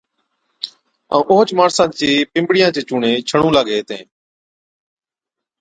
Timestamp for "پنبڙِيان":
2.31-2.71